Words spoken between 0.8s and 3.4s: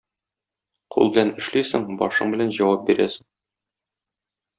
Кул белән эшлисең, башың белән җавап бирәсең.